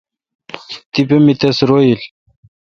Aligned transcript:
تپہ 0.91 1.17
می 1.25 1.33
تس 1.39 1.57
روییل۔ 1.67 2.01